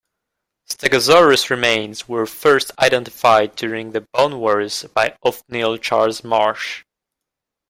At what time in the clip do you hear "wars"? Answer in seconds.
4.39-4.83